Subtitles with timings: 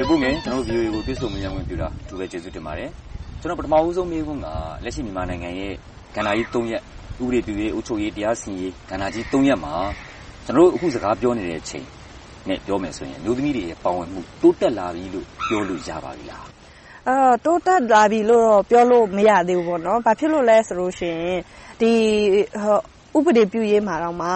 [0.00, 2.90] ဒီပုငယ်ကျွန်တော်တို့ VOA ကို တွေ့ဆုံမေးမြန်းခွင့်ပြုတာ အထူးပဲ ကျေးဇူးတင်ပါတယ်။
[3.40, 4.46] ကျွန်တော် ပထမဦးဆုံး မေးခွန်းက
[4.84, 5.72] လက်ရှိ မြန်မာနိုင်ငံရဲ့
[6.16, 6.82] ကဏ္ဍကြီး၃ရပ်
[7.22, 9.74] ဥပဒေပြုရေး အုပ်ချုပ်ရေး တရားစီရင်ရေး ကဏ္ဍကြီး၃ရပ်မှာ
[10.44, 11.86] ကျွန်တော်တို့ အခု စကားပြောနေတဲ့အချိန်
[12.48, 16.44] နဲ့ ပြောမယ်ဆိုရင် အမျိုးသမီးတွေရဲ့ ပါဝင်မှု တိုးတက်လာပြီလို့ ပြောလို့ရပါပြီလား။
[17.08, 21.40] အာတိုးတက်လာပြီလို့တော့ ပြောလို့မရသေးဘူးပေါ့နော်။ဘာဖြစ်လို့လဲဆိုလို့ရှိရင်
[21.80, 21.90] ဒီ
[23.16, 24.30] ဥပဒေပြုရေးမှာတော့မှ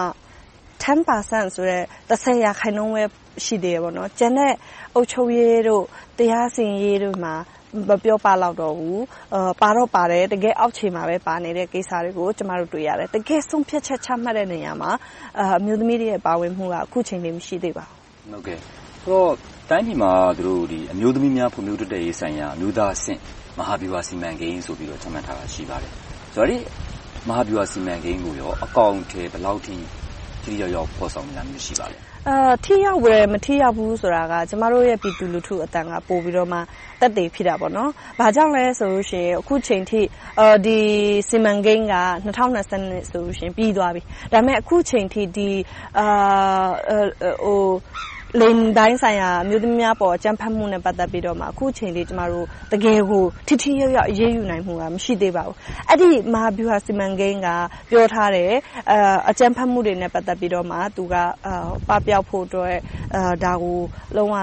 [0.85, 3.03] 10%ဆိုတဲ့30ရာခိုင်နှုန်းပဲ
[3.45, 4.53] ရှိသေးတယ်ပေါ့နော်။ကျန်တဲ့
[4.95, 5.83] အုပ်ချုပ်ရေးတို့
[6.17, 7.33] တရားစီရင်ရေးတို့မှာ
[7.89, 8.99] မပြောပလောက်တော့ဘူး။
[9.61, 14.91] ပါတော့ပါတယ်။တကယ့်အောက်ခြေမှာပဲပါနေတဲ့ကိစ္စတွေကိုကျမတို့တွေ့ရတယ်။တကယ့်ဆုံးဖြတ်ချက်ချမှတ်တဲ့နေရာမှာ
[15.57, 18.59] အမျိုးသမီးတွေရဲ့ပါဝင်မှုကအခုအချိန်အထိမရှိသေးပါဘူး။
[19.03, 19.33] ဆိုတော့
[19.69, 20.11] တိုင်းပြည်မှာ
[20.93, 23.19] အမျိုးသမီးများဖွံ့ဖြိုးတိုးတက်ရေးဆိုင်ရာအမျိုးသားအဆင့်
[23.57, 25.91] မဟာဗျူဟာစီမံကိန်းဆိုပြီးချမှတ်ထားတာရှိပါတယ်။
[26.35, 26.57] အဲဒီ
[27.27, 29.75] မဟာဗျူဟာစီမံကိန်းကိုအကောင်အထည်ဘယ်လောက်အထိ
[30.45, 31.97] ထိထိရောက်ရောက် ဖော်ဆောင်နေတာမျိုး ရှိပါလဲ။
[32.65, 36.49] ထိရောက်တယ်၊မထိရောက်ဘူးဆိုတာက ကျမတို့ရဲ့ ပြည်သူလူထုအသံက ပိုပြီးတော့
[36.99, 37.71] သက်သေဖြစ်တာပေါ့။
[38.19, 40.01] ဘာကြောင့်လဲဆိုရင် အခုအချိန်အထိ
[40.65, 40.79] ဒီ
[41.29, 42.59] စီမံကိန်းက ၂၀၂၂
[43.09, 44.01] ဆိုရင် ပြီးသွားပြီ။
[44.31, 45.23] ဒါပေမဲ့ အခုအချိန်အထိ
[48.41, 52.05] လိင်ပိုင်းဆိုင်ရာ အမျိုးသမီးများအပေါ် အကြမ်းဖက်မှုနဲ့ ပတ်သက်ပြီးအခုအချိန်အထိတ
[52.83, 55.55] ကယ်ကို ထိထိရောက်ရောက် အရေးယူနိုင်မှုမရှိသေးပါဘူး။
[55.89, 57.47] အဲဒီ မဟာဗျူဟာစီမံကိန်းက
[57.89, 58.51] ပြောထားတယ်
[59.29, 60.59] အကြမ်းဖက်မှုတွေနဲ့ ပတ်သက်ပြီးသူ
[61.13, 61.15] က
[61.87, 62.75] ပပျောက်ဖို့အတွက်
[63.43, 63.79] ဒါကို
[64.15, 64.35] လုံးဝ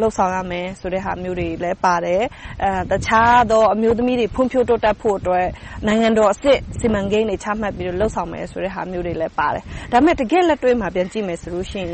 [0.00, 2.22] လုပ်ဆောင်ရမယ်ဆိုတဲ့ဟာမျိုးတွေလည်းပါတယ်။
[2.90, 5.46] တခြားသောအမျိုးသမီးတွေဖွံ့ဖြိုးတိုးတက်ဖို့အတွက်
[5.86, 11.88] နိုင်ငံတော်အဆင့်စီမံကိန်းတွေချမှတ်ပြီးလုပ်ဆောင်မယ်ဆိုတဲ့ဟာမျိုးတွေလည်းပါတယ်။ဒါပေမဲ့တကယ့်လက်တွေ့မှာပြန်ကြည့်မယ်ဆိုရင်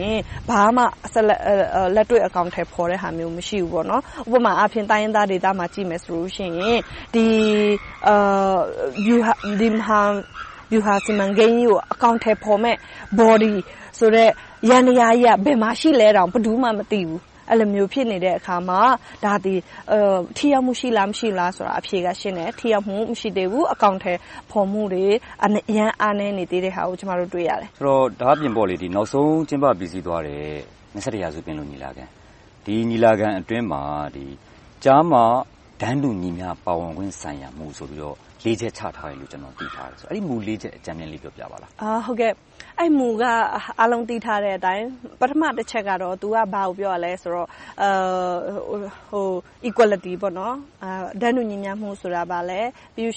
[0.50, 0.82] ဘာမှ
[1.96, 3.84] လက်တွေ့အကောင်အထည်ဖော်တဲ့ဟာမျိုးမရှိဘူး။
[4.34, 6.52] ဥပမာအားဖြင့်တိုင်းရင်းသားဒေသမှာကြည့်မယ်ဆိုရင်
[7.14, 7.26] ဒီ
[9.74, 10.00] မဟာ
[10.70, 12.78] ဗျူဟာစီမံကိန်းကြီးကိုအကောင်အထည်ဖော်မယ့်
[13.18, 13.54] Body
[13.98, 14.30] ဆိုတဲ့
[14.70, 18.80] ယန္တရားကြီးကဘယ်မှာရှိလဲတောင်ဘယ်သူမှမသိဘူး အဲဒီလိုမျိုးဖြစ်နေတဲ့အခါမှာ
[19.24, 19.58] ဒါသည်
[20.36, 24.18] ထိရောက်မှုရှိလား၊မရှိဘူးလားဆိုတာအဖြေကရှင်းတယ်။ထိရောက်မှုမရှိသေးဘူး။အကောင်အထည်
[24.50, 25.04] ဖော်မှုတွေ
[25.44, 25.46] အ
[25.76, 28.52] ရမ်းအားနည်းနေသေးတာကိုကျမတို့တွေ့ရတယ်။ဆိုတော့ဒါ့အပြင်
[28.96, 32.04] နောက်ဆုံးကျင်းပပြီးစီးသွားတဲ့ရာစုပင်လုံညီလာခံ။
[32.64, 33.82] ဒီညီလာခံအတွင်းမှာ
[34.84, 35.14] ကျားမ
[35.80, 43.24] တန်းတူညီမျှပါဝင်ခွင့်ဆိုင်ရာမူဆိုပြီးတော့လေးချက်ချထားတယ်လို့ကျနော်သိထားတယ်။အဲဒီမူလေးချက်အကြမ်းမျဉ်းလေးပြောပြပါလား။အဲဒီမူက
[43.80, 44.86] အားလုံးသိထားတဲ့အတိုင်း
[45.20, 47.48] ပထမတစ်ချက်ကတော့သူကဘာကိုပြောတာလဲဆိုတော့
[49.68, 50.12] Equality
[51.20, 52.60] တန်းတူညီမျှမှုဆိုတာဘာလဲ။
[52.94, 53.12] ပြီး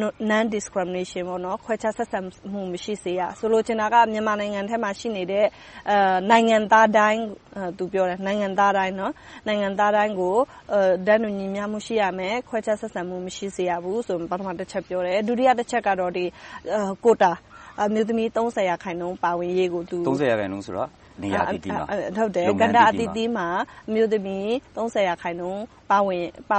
[0.00, 1.24] နောက် Non-discrimination
[1.64, 2.18] ခွဲခြားဆက်ဆံ
[2.52, 5.46] မှုမရှိစေရ။ဆိုလိုချင်တာကမြန်မာနိုင်ငံထဲမှာရှိနေတဲ့
[6.30, 7.22] နိုင်ငံသားတိုင်း
[7.78, 10.36] သူပြောတယ်နိုင်ငံသားတိုင်းကို
[11.06, 16.12] တန်းတူညီမျှမှုရှိရမယ်။ခွဲခြားဆက်ဆံမှုမရှိစေရဘူးဆိုပြီးပထမတစ်ချက်ပြောတယ်။ဒုတိယတစ်ချက်ကတော့
[17.04, 17.32] Quota
[17.80, 18.28] အမျိုးသမီး
[18.68, 19.98] ရာခိုင်နှုန်း ပါဝင်ရေးကိုသူ
[20.30, 20.84] ရာခိုင်နှုန်းဆိုတာ
[21.22, 23.48] နေရာအသီးသီးမှာကဏ္ဍအသီးသီးမှာ
[23.88, 24.50] အမျိုးသမီး
[25.08, 25.98] ရာခိုင်နှုန်းပါ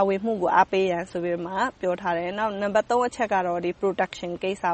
[0.07, 1.39] ဝင်မှုကိုအားပေးရန်ဆိုပြီး
[1.79, 4.65] ပြောထားတယ်။နောက်နံပတ်အချက်ကတော့ Protection ကိစ္စ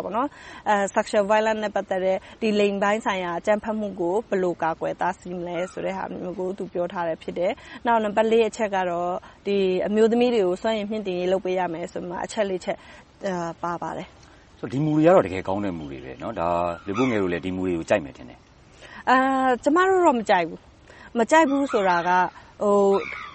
[0.95, 7.51] Sexual Violence နဲ့ပတ်သက်တဲ့လိင်ပိုင်းဆိုင်ရာအကြမ်းဖက်မှုကိုဘယ်လိုကာကွယ်တားဆီးမလဲဆိုတဲ့ဟာမျိုးကိုသူပြောထားတယ်ဖြစ်တယ်။
[7.85, 9.11] နောက်နံပတ်အချက်ကတော့
[9.87, 12.77] အမျိုးသမီးတွေကိုစွမ်းရည်မြှင့်တင်ရေးလုပ်ပေးရမယ်ဆိုပြီးအချက်ချက်
[13.63, 14.07] ပါပါတယ်။
[14.73, 16.11] ဒီမူတွေကတော့တကယ်ကောင်းတဲ့မူတွေပဲ။
[16.87, 18.39] လေဘိုငယ်တို့လည်းဒီမူတွေကိုကြိုက်မယ်ထင်တယ်။
[19.63, 20.59] ကျမတို့တော့မကြိုက်ဘူး။
[21.17, 22.09] မကြိုက်ဘူးဆိုတာက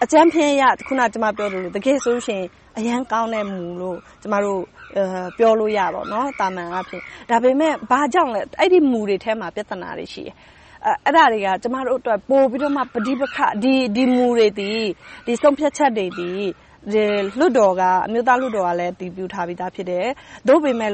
[0.02, 2.44] အကြမ်းဖျဉ်းအရအခုနကျမပြောသလိုတကယ်ဆိုရင်
[2.78, 4.60] အရမ်းကောင်းတဲ့မူလို့ကျမတို့
[5.36, 6.04] ပြောလို့ရတယ်
[6.40, 10.34] သာမန်အားဖြင့်။ဒါပေမဲ့ဘာကြောင့်လဲ။အဲဒီမူတွေထဲမှာပြဿနာတွေရှိတယ်။
[11.06, 13.38] အဲဒါတွေကကျမတို့အတွက်ပိုပြီးတော့ပဋိပက္ခ။
[13.96, 16.44] ဒီမူတွေသည်ဆုံးဖြတ်ချက်တွေသည်
[16.88, 20.06] လွှတ်တော်က အမျိုးသားလွှတ်တော်ကလည်း အတည်ပြုထားပြီသား ဖြစ်တယ်။
[20.48, 20.90] သို့ပေမဲ့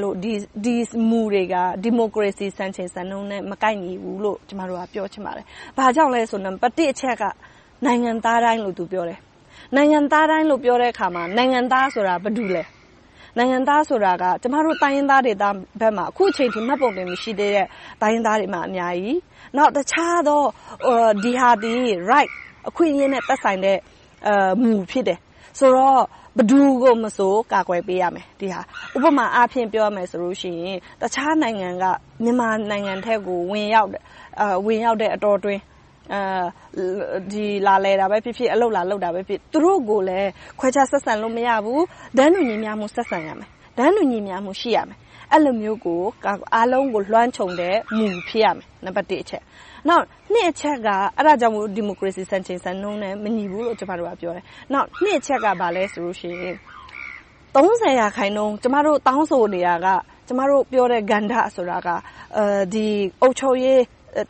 [0.65, 0.75] ဒီ
[1.09, 5.45] မူတွေက ဒီမိုကရေစီ စံချိန်စံနှုန်းနဲ့ မကိုက်ညီဘူးလို့ ကျမတို့က ပြောချင်ပါတယ်။
[5.77, 7.23] ဘာကြောင့်လဲဆိုရင်နံပတ်တစ်အချက်က
[7.85, 9.19] နိုင်ငံသားတိုင်းလို့ သူပြောတယ်။
[9.75, 12.63] နိုင်ငံသားတိုင်းလို့ ပြောတဲ့အခါမှာ နိုင်ငံသားဆိုတာ ဘယ်သူလဲ။
[13.37, 15.43] နိုင်ငံသားဆိုတာက ကျမတို့ တိုင်းရင်းသားဒေသ
[15.79, 17.67] ဘက်မှာ အခုအချိန်အထိ မှတ်ပုံတင် မရှိသေးတဲ့
[18.01, 19.17] တိုင်းရင်းသားတွေ အများကြီး။
[19.57, 20.41] နောက် တခြားသော
[21.23, 22.31] ဒီဟာသည် Right
[22.69, 23.77] အခွင့်အရေးနဲ့ သက်ဆိုင်တဲ့
[24.61, 25.19] မူ ဖြစ်တယ်
[25.57, 26.01] ဆိုတော့
[26.37, 28.25] ဘယ်သူကိုမဆို ကာကွယ်ပေးရမယ်။
[28.97, 31.85] ဥပမာအားဖြင့် ပြောရမယ်ဆိုရင် တခြားနိုင်ငံက
[32.23, 35.61] မြန်မာနိုင်ငံထဲကို ဝင်ရောက်တဲ့အတောအတွင်း
[37.67, 41.81] လာလည်တာပဲဖြစ်ဖြစ်၊အလုပ်လာလုပ်တာပဲဖြစ်ဖြစ် သူတို့ကိုလည်း ခွဲခြားဆက်ဆံလို့ မရဘူး။
[42.17, 44.97] တန်းတူညီမျှမှု ဆက်ဆံရမယ်။တန်းတူညီမျှမှု ရှိရမယ်။
[45.33, 46.01] အဲဒီလိုမျိုးကို
[46.55, 49.41] အားလုံးကိုလွှမ်းခြုံတဲ့မူဖြစ်ရမယ်။နံပတ်တစ်အချက်။
[49.87, 50.03] နောက်
[50.33, 59.87] နှစ်အချက်ကအဲဒါကြောင့်မို့ဒီမိုကရေစီစံချိန်စံနှုန်းနဲ့မညီဘူးလို့ကျမတို့ကပြောတယ်။နောက်နှစ်အချက်ကဘာလဲဆိုရင်ရာခိုင်နှုန်းကျမတို့တောင်းဆိုနေတာက
[60.27, 61.89] ကျမတို့ပြောတဲ့ကဏ္ဍဆိုတာက
[63.21, 63.79] အုပ်ချုပ်ရေး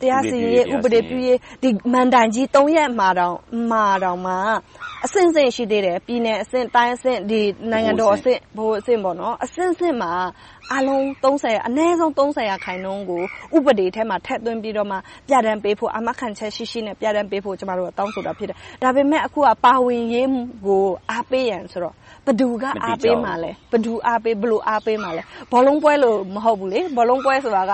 [0.00, 3.36] တရားစီရင်ရေး ဥပဒေပြုရေး ဒီမန်တိုင်ကြီး၃ရက်မှာတောင်
[3.70, 4.34] မှာတောင်မှ
[5.04, 7.40] အဆင့်ဆင့် ရှိသေးတယ် ပြည်နယ်အဆင့် တိုင်းအဆင့်ဒီ
[7.70, 10.12] နိုင်ငံတော်အဆင့်ဘိုးအဆင့်ပေါ့နော်အဆင့်ဆင့်မှာ
[10.74, 13.22] အလုံး30အနည်းဆုံး30ရာခိုင်နှုန်းကို
[13.56, 14.96] ဥပဒေထဲမှာ ထည့်သွင်းပြီးတော့မှ
[15.28, 20.28] ပြဋ္ဌာန်းပေးဖို့အမခံချက်ရှိရှိနဲ့ ပြဋ္ဌာန်းပေးဖို့ ကျမတို့က တောင်းဆိုတာ ဖြစ်တယ် ဒါပေမဲ့ အခုက ပါဝင်ရေး
[20.66, 21.94] ကို အားပေးရန်ဆိုတော့
[22.28, 25.22] ဘသူကအားပေးမှာလဲဘသူအားပေးဘလို့အားပေးမှာလဲ
[25.52, 27.72] ဘောလုံးပွဲလို့မဟုတ်ဘူးလေဘောလုံးပွဲဆိုတာက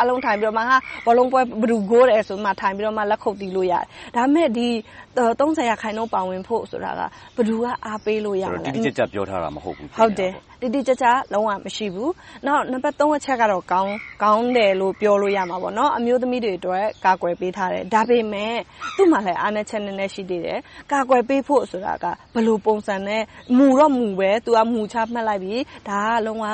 [0.00, 3.84] အလုံးထိုင်ပြီးတော့မှဟာဘောလုံးပွဲဘသူဂိုးတယ်ဆိုမှထိုင်ပြီးတော့မှလက်ခုပ်တီးလို့ရတယ်
[4.14, 4.68] ဒါပေမဲ့ဒီ
[5.16, 7.00] 30ရာခိုင်နှုန်းပါဝင်ဖို့ဆိုတာက
[7.36, 12.12] ဘသူကအားပေးလို့ရမလဲတိတိကျကျပြောထားတာမဟုတ်ဘူးဟုတ်တယ်တိတိကျကျ လုံးဝမရှိဘူး
[12.46, 18.54] နောက် နံပါတ်3အချက်ကတော့ကောင်းကောင်းတယ်လို့ ပြောလို့ရမှာပေါ့နော်အမျိုးသမီးတွေအတွက် ကာကွယ်ပေးထားတယ် ဒါပေမဲ့
[18.96, 20.58] သူ့မှာလည်းအားနည်းချက် နည်းနည်းရှိသေးတယ်
[20.92, 23.22] ကာကွယ်ပေးဖို့ဆိုတာက ဘယ်လိုပုံစံနဲ့
[23.56, 25.56] မူတော့မူပဲသူကမူချမှတ်လိုက်ပြီ
[25.88, 26.44] ဒါက လုံးဝ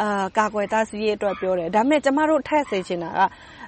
[0.00, 3.20] အာကာကွယ်တားဆီးရေးအတွက် ပြောတယ် ဒါပေမဲ့ ကျမတို့ ထည့်စေချင်တာက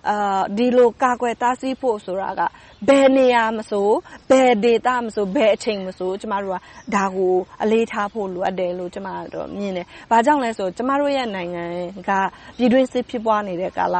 [0.09, 2.41] အာဒီလိုကာကွယ်တားဆီးဖို့ဆိုတာက
[2.89, 3.89] ဘယ်နေရာမဆို
[4.31, 6.59] ဘယ်ဒေသမဆိုဘယ်အချိန်မဆိုကျမတို့က
[6.95, 11.65] ဒါကိုအလေးထားဖို့လိုအပ်တယ်လို့ကျမတို့မြင်တယ်။ဘာကြောင့်လဲဆိုကျမတို့ရဲ့နိုင်ငံ
[12.09, 12.11] က
[12.59, 13.99] ပြည်တွင်းစစ်ဖြစ်ပွားနေတဲ့ကာလ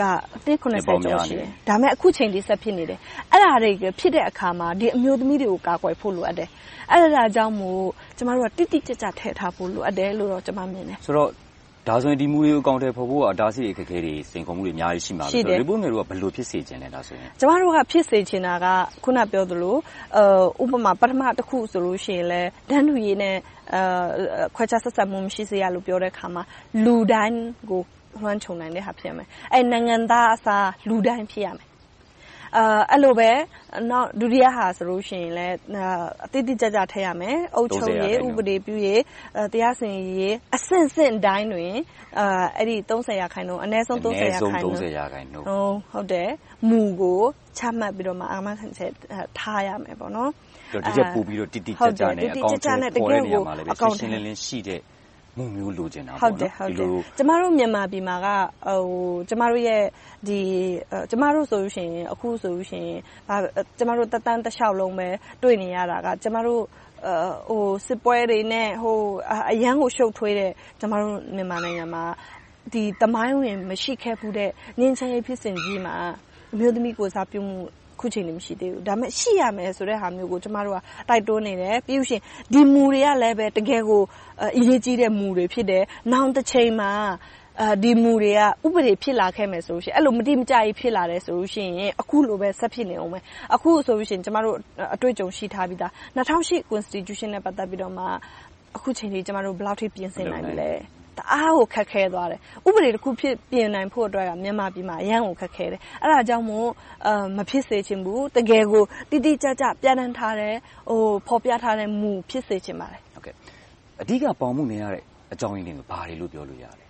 [0.00, 0.02] က
[0.36, 2.98] အသစ်90ကျော်ရှိတယ်။ဒါပေမဲ့အခုချိန်ဒီဆက်ဖြစ်နေတယ်။
[3.32, 3.70] အဲ့ဒါတွေ
[4.00, 6.48] ဖြစ်တဲ့အခါမှာဒီအမျိုးသမီးတွေကိုကာကွယ်ဖို့လိုအပ်တယ်။
[6.90, 7.84] အဲ့ဒါကြောင့်မို့
[8.16, 11.30] ကျမတို့ကတိတိကျကျထည့်ထားဖို့လိုအပ်တယ်လို့တော့ကျမမြင်တယ်။ဆိုတော့
[11.88, 18.66] ဒါဆိုရင် ဒီမူတွေကို အကောင်အထည်ဖော်ဖို့ကအတားအဆီးတွေအခက်အခဲတွေ စိန်ခေါ်မှုတွေ အများကြီး ရှိမှာပဲဆိုတော့ရီပို့ငယ်တို့က ဘယ်လို ဖြစ်စေချင်လဲဒါဆိုရင်ကျမတို့က ဖြစ်စေချင်တာက
[19.04, 19.76] ခုနပြောသလို
[20.62, 23.36] ဥပမာ ပထမတခုဆိုလို့ရှိရင်လဲ တန်းတူရေးနဲ့
[24.56, 26.42] ခွဲခြားဆက်ဆံမှု မရှိစေရလို့ ပြောတဲ့အခါမှာ
[26.84, 27.38] လူတိုင်း
[27.70, 27.82] ကို
[28.20, 29.26] လွှမ်းခြုံနိုင်တဲ့ဟာ ဖြစ်ရမယ်။
[29.72, 31.67] နိုင်ငံသားအစား လူတိုင်း ဖြစ်ရမယ်
[32.56, 33.30] အဲဒီလိုပဲ
[33.90, 35.56] နောက်ဒုတိယဟာဆိုလို့ရှိရင်လည်း
[36.24, 39.00] အတိအကျကျထည့်ရမယ်။အုပ်ချုပ်ရေး၊ဥပဒေပြုရေး၊
[39.52, 41.74] တရားစီရင်ရေးအဆင့်ဆင့်တိုင်းတွင်
[42.58, 42.76] အဲဒီ
[43.20, 44.78] ရာခိုင်နှုန်းအနည်းဆုံးရာခိုင်နှုန်း
[46.68, 47.22] မူကို
[47.58, 48.92] ချမှတ်ပြီးတော့အာမခံချက်
[49.38, 49.96] ထားရမယ်။
[50.72, 54.80] ဒီထက်ပိုပြီးတော့တိတိကျကျနဲ့အကောင်အထည်ဖော်တဲ့နေရာမှာလည်းရှင်းရှင်းလင်းလင်းရှိတဲ့
[55.36, 58.28] မူမျိုးလိုချင်တာပေါ့နော်ဒီလိုကျမတို့မြန်မာပြည်မှာက
[58.66, 58.80] ဟို
[59.28, 59.82] ကျမတို့ရဲ့
[60.28, 60.38] ဒီ
[61.10, 62.98] ကျမတို့ဆိုလို့ရှိရင်အခုဆိုလို့ရှိရင်
[63.78, 65.08] ကျမတို့တတန်းတစ်လျှောက်လုံးပဲ
[65.42, 66.62] တွေ့နေရတာကကျမတို့
[67.50, 68.98] ဟိုစစ်ပွဲတွေနဲ့ဟို
[69.50, 72.04] အရန်ကိုရှုပ်ထွေးတဲ့ကျမတို့မြန်မာနိုင်ငံမှာ
[72.72, 75.94] ဒီတမိုင်းဝင်မရှိခဲ့ဘူးတဲ့ငင်းချင်ရေးဖြစ်စဉ်ကြီးမှာ
[76.52, 77.58] အမျိုးသမီးကိုစားပြုမှု
[78.00, 80.78] ခုချိန်နေမရှိသေးဘူးဒါပေမဲ့ရှိရမယ်ဆိုတဲ့ဟာမျိုးကိုကျမတို့က
[81.08, 82.22] တိုက်တွန်းနေတယ်ပြီးလို့ရှိရင်
[82.52, 84.02] ဒီမူတွေကလည်းပဲတကယ်ကို
[84.58, 86.92] အရေးကြီးတဲ့မူတွေဖြစ်တယ်နောင်တစ်ချိန်မှာ
[87.82, 93.18] ဒီမူတွေကဥပဒေဖြစ်လာခဲ့မယ်ဆိုလို့ရှိရင်အဲ့လိုမတိမကြကြီးဖြစ်လာတယ်ဆိုလို့ရှိရင်အခုလိုပဲဆက်ဖြစ်နေအောင်ပဲ
[93.54, 94.56] အခုဆိုလို့ရှိရင်ကျမတို့
[94.94, 98.04] အတွေ့အကြုံရှိထားပြီးသား2008 constitution နဲ့ပတ်သက်ပြီးတော့မှ
[98.76, 100.70] အခုချိန်ကြီးကျမတို့ဘယ်လောက်ထိပြင်ဆင်နိုင်လဲ
[101.18, 106.68] တအားကိုခက်ခဲသွားတယ်ဥပဒေတစ်ခုဖြစ်ပြင်နိုင်ဖို့အတွက်ကမြန်မာပြည်မှာအရန်ကိုခက်ခဲတယ်အဲ့ဒါကြောင့်မို့
[107.06, 110.54] အာမဖြစ်စေချင်ဘူးတကယ်ကိုတိတိကျကျပြဋ္ဌာန်းထားတဲ့
[110.90, 113.34] ဟိုဖော်ပြထားတဲ့မူဖြစ်စေချင်ပါတယ်ဟုတ်ကဲ့
[114.02, 116.88] အဓိကပေါင်မှုနေရတဲ့အကြောင်းရင်းတွေဘာတွေလို့ပြောလို့ရလဲ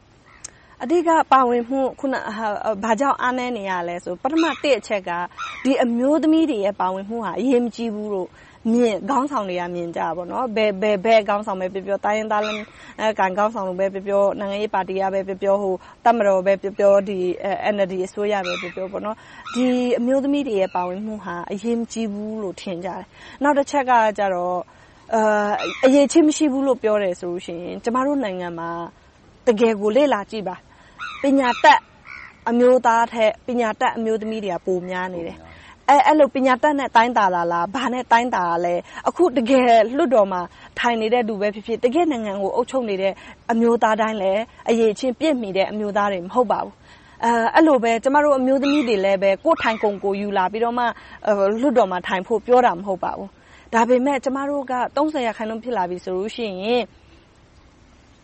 [0.82, 2.14] အဓိကပါဝင်မှုခုန
[2.84, 5.10] ဘာကြောင့်အားနည်းနေရလဲဆိုပထမတစ်အချက်က
[5.64, 8.28] ဒီအမျိုးသမီးတွေရဲ့ပါဝင်မှုဟာအရေးမကြီးဘူးလို့
[8.72, 12.58] မြင်ခေါင်းဆောင်တွေက မြင်ကြပါတော့ဘယ်ဘယ်ဘယ်ခေါင်းဆောင်ပဲပြောပြော တိုင်းရင်းသားလည်း
[13.00, 15.74] အဲကန်ခေါင်းဆောင်လို့ပဲပြောပြော နိုင်ငံရေးပါတီကပဲပြောပြောဟို
[16.04, 17.18] တမတော်ပဲပြောပြောဒီ
[17.74, 19.16] NLD အစိုးရပဲပြောပြောပေါ့နော်
[19.54, 19.66] ဒီ
[19.98, 23.02] အမျိုးသမီးတွေရဲ့ ပါဝင်မှုဟာ အရေးမကြီးဘူးလို့ ထင်ကြတယ်
[23.42, 24.58] နောက်တစ်ချက်ကကြတော့
[25.14, 25.52] အာ
[25.84, 28.70] အရေးချင်း မရှိဘူးလို့ ပြောတယ်ဆိုလို့ရှိရင် ကျမတို့နိုင်ငံမှာ
[29.46, 30.56] တကယ်ကို လေ့လာကြည့်ပါ
[31.22, 31.80] ပညာတတ်
[32.50, 35.38] အမျိုးသားထက် ပညာတတ်အမျိုးသမီးတွေက ပိုများနေတယ်
[35.90, 38.75] အဲအဲ့လို ပညာတတ်နဲ့ တိုင်းတာလာလား ဘာနဲ့ တိုင်းတာလဲ
[39.09, 39.64] အခု တကယ်
[39.97, 40.40] လွတ်တော်မှာ
[40.78, 43.12] ထိုင်နေတဲ့လူပဲဖြစ်ဖြစ် တကယ်နိုင်ငံကို အုပ်ချုပ်နေတဲ့
[43.52, 46.75] အမျိုးသားတိုင်းလည်း အရေးချင်းပြည့်မီတဲ့ အမျိုးသားတွေ မဟုတ်ပါဘူး
[47.25, 50.85] အဲအဲ့လိုပဲ ကျမတို့ အမျိုးသမီးတွေလည်းပဲကိုယ်ထိုင်ကုန်ကိုယူလာပြီးတော့မှ
[51.61, 53.28] လွတ်တော်မှာထိုင်ဖို့ ပြောတာ မဟုတ်ပါဘူး
[53.75, 56.83] ဒါပေမဲ့ ကျမတို့က30ရာခိုင်နှုန်း ဖြစ်လာပြီဆိုလို့ရှိရင်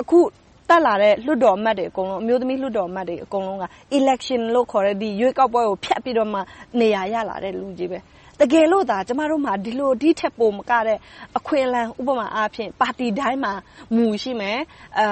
[0.02, 0.18] အခု
[0.68, 3.64] တက်လာတဲ့ လွှတ်တော်အမတ်တွေအကုန်လုံး အမျိုးသမီးလွှတ်တော်အမတ်တွေ အကုန်လုံးက
[3.99, 6.40] election လို့ခေါ်တဲ့ဒီရွေးကောက်ပွဲကိုဖျက်ပြီးတော့မှ
[6.80, 7.99] နေရာရလာတဲ့လူကြီးပဲ
[8.40, 10.99] တကယ်လို့သာ ကျမတို့မှာ ဒီလို ဒီထက်ပိုမကတဲ့
[11.38, 13.52] အခွင့်အလမ်း ဥပမာအားဖြင့် ပါတီတိုင်းမှာ
[13.97, 14.59] မူ ရှိမယ်
[14.99, 15.06] အဲ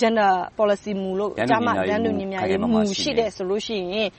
[0.00, 4.10] gender policy မူလို့ကျမတန်းတူညီများရေးမူ ရှိတယ်ဆိုလို့ရှိရင်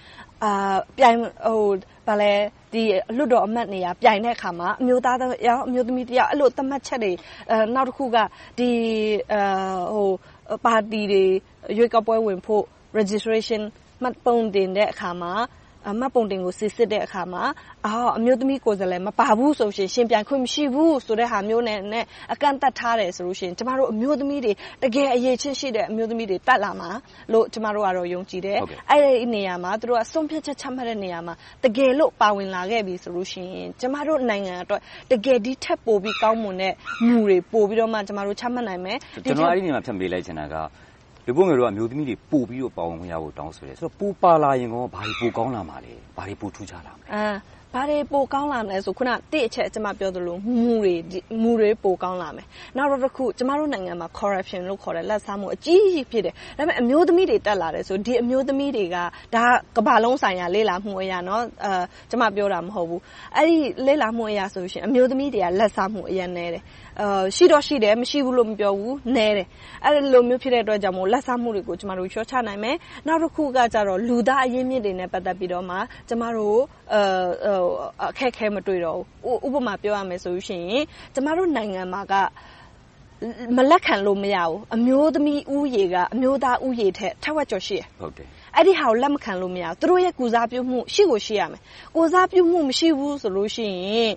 [0.44, 1.62] အာပြိုင်ဟို
[2.08, 2.32] ဗာလဲ
[2.74, 2.84] ဒီ
[3.18, 5.18] လွတ်တော်အမတ်နေရပြိုင်တဲ့အခါမှာ အမျိုးသား
[5.48, 7.12] ရောအမျိုးသမီးတယောက် အဲ့လို သတ်မှတ်ချက်တွေ
[7.52, 8.18] အဲနောက်တစ်ခုက
[8.60, 8.70] ဒီ
[9.32, 9.42] အဲ
[9.94, 10.10] ဟို
[10.66, 11.24] ပါတီတွေ
[11.78, 12.64] ရွေးကောက်ပွဲဝင်ဖို့
[12.98, 13.62] registration
[14.02, 15.34] မှတ်ပုံတင်တဲ့အခါမှာ
[16.00, 17.44] မှတ်ပုံတင်ကိုစီစစ်တဲ့အခါမှာ
[18.18, 21.78] အမျိုးသမီးကိုယ်စားလှယ် မပါဘူးဆိုရင် ယှဉ်ပြိုင်ခွင့် မရှိဘူးဆိုတဲ့ဟာမျိုးနဲ့
[22.34, 26.90] အကန့်အသတ်ထားတယ်ဆိုရင် ကျမတို့ အမျိုးသမီးတွေ တကယ်အရည်အချင်းရှိတဲ့ အမျိုးသမီးတွေ တက်လာမှာ
[27.34, 28.60] လို့ ကျမတို့ယုံကြည်တယ်။
[28.92, 36.74] အဲဒီနေရာမှာ သူတို့က ဆုံးဖြတ်ချက် ချမှတ်တဲ့နေရာမှာ တကယ်လို့ ပါဝင်လာခဲ့ပြီဆိုရင် ကျမတို့နိုင်ငံအတွက် တကယ်ဒီထက်ပိုပြီးကောင်းမွန်တဲ့
[37.08, 38.22] မူတွေ ပိုပြီးတော့မှချမှ
[38.60, 40.56] တ်နိုင်မယ်။ကျနော် အဲဒီနေရာမှာ ဖြတ်မေးလိုက်ချင်တာက
[41.26, 47.08] လူပုဂ္ဂိုလ်တို့ကအမျိုးသမီးတွေ ပိုပြီးတော့ ပါဝင်ခွင့်ရဖို့ တောင်းဆိုတယ်။ဆိုတော့ ပိုပါလာရင်ကောဘာတွေပိုကောင်းလာမှာလဲ။ဘာတွေပိုထူးခြားလာမလဲ။
[47.75, 50.95] ဘာတွေပိုကောင်းလာမလဲဆိုခုနတစ်အချက်ကျမပြောသလိုမူတွေ
[51.43, 52.47] မူတွေပိုကောင်းလာမယ်
[52.77, 58.97] နောက်တစ်ခုကျမတို့နိုင်ငံမှာ corruption လို့ခေါ်တဲ့လက်စားမှုအကြီးကြီးဖြစ်တယ်ဒါပေမဲ့အမျိုးသမီးတွေတက်လာတယ်ဆိုဒီအမျိုးသမီးတွေက
[59.35, 59.45] ဒါ
[59.77, 61.73] ကဘာလုံးဆိုင်ရာလေ့လာမှုအရာเนาะအဲ
[62.11, 63.01] ကျမပြောတာမဟုတ်ဘူး
[63.37, 63.57] အဲ့ဒီ
[63.87, 66.63] လေ့လာမှုအရာဆိုရှင်အမျိုးသမီးတွေကလက်စားမှုအရင်နေတယ်
[67.01, 69.47] အာရှိတော့ရှိတယ်မရှိဘူးလို့မပြောဘူးနဲတယ်
[69.85, 75.77] အဲ့လိုမျိုးဖြစ်တဲ့အတွက်ကြောင့်မို့လက်စားမှုတွေကိုကျမတို့လျှော့ချနိုင်မယ်နောက်တစ်ခုကကြတော့လူသားအရင်းမြစ်တွေနဲ့ပတ်သက်ပြီးတော့မှ
[76.09, 76.59] ကျမတို့
[76.95, 77.62] အဲ
[78.10, 82.14] အခက်အခဲမတွေ့တော့ဘူးဥပမာပြောရမယ်ဆိုရင် ကျမတို့နိုင်ငံမှာက
[83.58, 91.62] မလက်ခံလို့မရဘူးအမျိုးသမီးဥယေက အမျိုးသားဥယေထက်ထက်ဝက်ကျော်ရှိတယ်ဟုတ်တယ်အဲ့ဒီဟာကိုလက်မခံလို့မရဘူးသူတို့ရဲ့ကုစားပြုမှုရှိကိုရှိရမယ်
[91.96, 94.14] ကုစားပြုမှုမရှိဘူးဆိုလို့ရှိရင်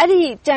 [0.00, 0.56] အဲ့ဒီကြံ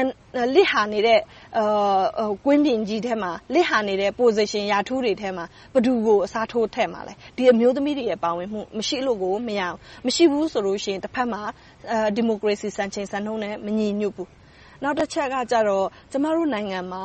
[0.55, 1.19] လစ်ဟာနေတဲ့
[1.57, 11.41] အာကွင်းပြင်ကြီးထဲမှာ လစ်ဟာနေတဲ့ position ရာထူးတွေထဲမှာဘသူကို အစားထိုးထည့်မှာလဲ ဒီအမျိုးသမီးတွေရဲ့ ပါဝင်မှု မရှိလို့ကို မရအောင်မရှိဘူးဆိုလို့ရှိရင်တစ်ဖက်မှာ
[12.15, 14.29] ဒီမိုကရေစီ စံချိန်စံနှုန်းနဲ့ မညီညွတ်ဘူး
[14.83, 17.03] နောက်တစ်ချက်ကကြတော့ ကျမတို့နိုင်ငံမှာ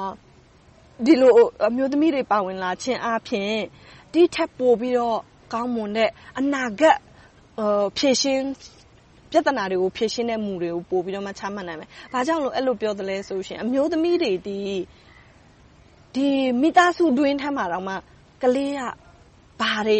[1.07, 1.33] ဒီလို
[1.69, 3.53] အမျိုးသမီးတွေ ပါဝင်လာခြင်းအပြင်
[4.13, 5.19] ဒီထက်ပိုပြီးတော့
[5.53, 6.97] ကောင်းမွန်တဲ့ အနာဂတ်
[7.97, 8.45] ဖြည့်ရှင်း
[9.36, 14.58] ပြဿနာတွေကိုဖြေရှင်းတဲ့မူတွေကိုပိုပြီးတော့မှချမှတ်နိုင်မယ်။ဘာကြောင့်လို့အဲ့လိုပြောသလဲဆိုရှင်အမျိုးသမီးတွေဒီ
[16.16, 16.28] ဒီ
[16.62, 17.94] မိသားစုတွင်းထဲမှာတော့မှ
[18.44, 18.82] ကလေးက
[19.62, 20.00] ဘာတွေ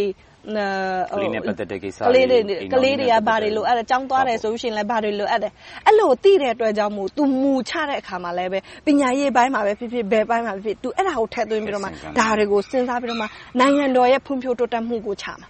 [1.14, 2.38] ကလေးနဲ့ပတ်သက်တဲ့ကိစ္စကလေးတွေ
[2.74, 5.52] ကလေးတွေကဘာတွေလိုအပ်တယ်ចောင်းသွားတယ်ဆိုရှင်လည်းဘာတွေလိုအပ်တယ်
[5.88, 13.26] အဲ့လိုသိတဲ့အတွက်ကြောင့်မို့ तू မူချတဲ့အခါမှာလည်းပဲပညာရေးပိုင်းမှာပဲဖြစ်ဖြစ်ဘယ်ပိုင်းမှာဖြစ်ဖြစ် तू အဲ့ဒါကိုထည့်သွင်းပြီးတော့မှဒါတွေကိုစဉ်းစားပြီးတော့မှ
[13.60, 15.50] နိုင်ငံတော်ရဲ့ဖွံ့ဖြိုးတိုးတက်မှုကိုချမှာ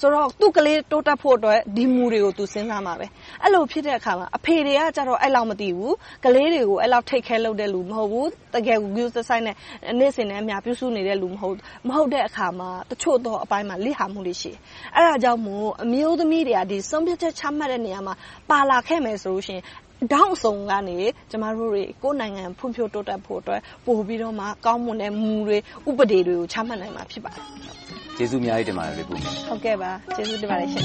[0.00, 3.06] ဆိုတော့ သူ့ကလေးတိုးတက်ဖို့အတွက် ဒီမူတွေကို သူစဉ်းစားမှာပဲ
[3.42, 9.56] အဲ့လိုဖြစ်တဲ့အခါမှာ အဖေတွေကကြတော့ အဲ့လောက်မသိဘူး ကလေးတွေကို အဲ့လောက်ထိတ်ခဲလုပ်တဲ့လူ မဟုတ်ဘူး တကယ်ကို view ဆိုင်နဲ့
[9.98, 11.56] နေ့စဉ်နဲ့အများပြုစုနေတဲ့လူ မဟုတ်
[11.88, 14.58] မဟုတ်တဲ့အခါမှာ တချို့တော့အပိုင်းမှာလိဟာမှုတွေ ရှိတယ်
[14.94, 18.14] အဲ့ဒါကြောင့်မို့ အမျိုးသမီးတွေကဒီဆုံးဖြတ်ချက် ချမှတ်တဲ့နေရာမှာ
[18.50, 19.64] ပါလာခဲ့မယ်ဆိုလို့ရှိရင်
[20.12, 20.98] ဒေါင်းဆောင်ကနေ
[21.30, 29.16] ကျမတို့တွေ ကိုယ်နိုင်ငံ ဖွံ့ဖြိုးတိုးတက်ဖို့အတွက် ပို့ပြီးတော့မှ ကောင်းမွန်တဲ့ မူတွေ ဥပဒေတွေကို ချမှတ်နိုင်မှာ ဖြစ်ပါတယ် ကျေးဇူးအများကြီးတင်ပါတယ် လေပုံ
[29.48, 30.84] ဟုတ်ကဲ့ပါ ကျေးဇူးတင်ပါတယ်ရှင်